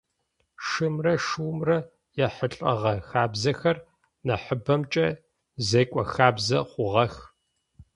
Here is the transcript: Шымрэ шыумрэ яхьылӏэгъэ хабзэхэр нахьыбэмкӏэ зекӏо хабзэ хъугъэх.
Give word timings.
Шымрэ 0.67 1.13
шыумрэ 1.25 1.77
яхьылӏэгъэ 2.25 2.93
хабзэхэр 3.07 3.77
нахьыбэмкӏэ 4.25 5.07
зекӏо 5.67 6.03
хабзэ 6.13 6.59
хъугъэх. 6.69 7.15